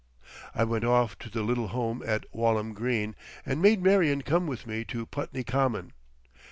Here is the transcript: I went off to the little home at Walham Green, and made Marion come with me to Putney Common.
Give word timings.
I 0.55 0.63
went 0.63 0.83
off 0.83 1.15
to 1.19 1.29
the 1.29 1.43
little 1.43 1.67
home 1.67 2.01
at 2.07 2.25
Walham 2.33 2.73
Green, 2.73 3.15
and 3.45 3.61
made 3.61 3.83
Marion 3.83 4.23
come 4.23 4.47
with 4.47 4.65
me 4.65 4.83
to 4.85 5.05
Putney 5.05 5.43
Common. 5.43 5.93